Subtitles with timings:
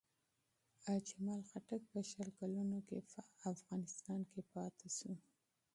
[0.95, 3.17] اجمل خټک په شل کلونو کې په
[3.55, 5.13] افغانستان کې پاتې شو.